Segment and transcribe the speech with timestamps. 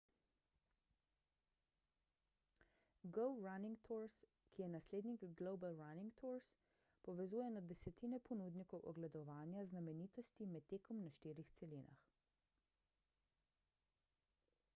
[3.17, 4.15] go running tours
[4.53, 6.47] ki je naslednik global running tours
[7.09, 12.01] povezuje na desetine ponudnikov ogledovanja znamenitosti med tekom na štirih celinah